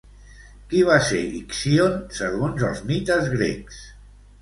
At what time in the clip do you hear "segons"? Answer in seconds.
2.23-2.67